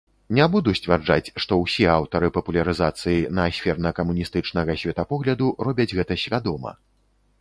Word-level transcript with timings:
Не 0.35 0.45
буду 0.53 0.71
сцвярджаць, 0.77 1.33
што 1.43 1.59
ўсе 1.63 1.85
аўтары 1.97 2.27
папулярызацыі 2.37 3.19
наасферна-камуністычнага 3.41 4.71
светапогляду 4.85 5.53
робяць 5.69 5.91
гэта 6.01 6.13
свядома. 6.27 6.71